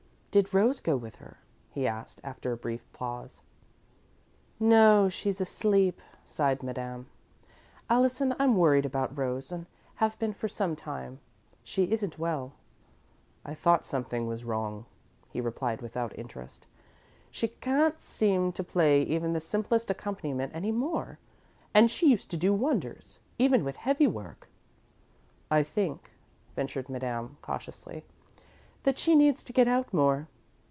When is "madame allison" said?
6.63-8.33